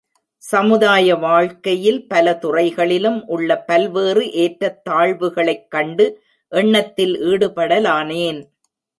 [0.43, 6.21] சமுதாய வாழ்க்கையில் பலதுறைகளிலும் உள்ள பல்வேறு ஏற்றத் தாழ்வுகளைக் கண்டு
[6.51, 8.39] எண்ணத்தில் ஈடுபடலானேன்.